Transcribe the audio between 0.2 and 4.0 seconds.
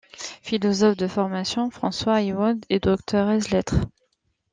Philosophe de formation, François Ewald est docteur ès lettres.